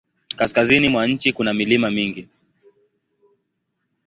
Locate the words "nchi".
1.07-1.33